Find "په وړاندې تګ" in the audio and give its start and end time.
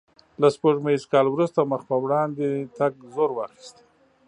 1.89-2.93